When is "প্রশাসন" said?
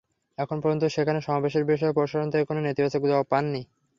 1.97-2.27